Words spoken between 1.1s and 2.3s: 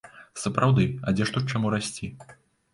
дзе ж тут чаму расці?